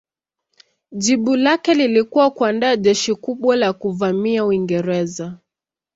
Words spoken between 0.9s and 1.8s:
Jibu lake